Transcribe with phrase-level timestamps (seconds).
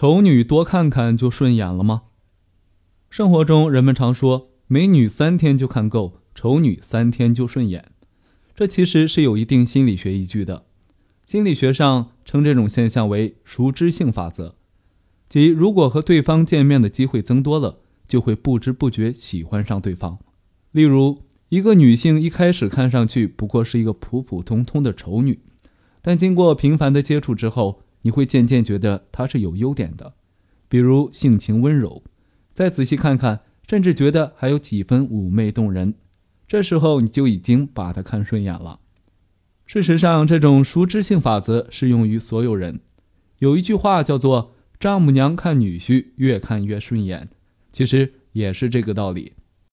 [0.00, 2.02] 丑女多看看就顺眼了吗？
[3.10, 7.90] 生活中人们常说美女三天就看够，丑女三天就顺眼，
[8.54, 10.66] 这其实是有一定心理学依据的。
[11.26, 14.54] 心理学上称这种现象为熟知性法则，
[15.28, 20.20] 即如果和对方见面的机会增多了，就会不知不觉喜欢上对方。
[20.70, 25.40] 例如，一个女性一开始看上去不过是一个普普通通的丑女，
[26.00, 30.14] 但经过频繁的接触之后，你会渐渐觉得他是有优点的，
[30.66, 32.02] 比如性情温柔，
[32.54, 35.92] 再仔细看看，甚至觉得还有几分妩媚动人。
[36.46, 38.80] 这时候你就已经把他看顺眼了。
[39.66, 42.80] 事实上，这种熟知性法则适用于所有人。
[43.40, 47.28] 有一句话叫做“丈母娘看女婿越看越顺眼”，
[47.70, 49.34] 其实也是这个道理。